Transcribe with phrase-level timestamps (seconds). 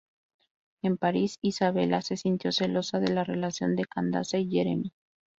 [0.81, 4.91] En París, Isabella se sintió celosa de la relación de Candace y Jeremy.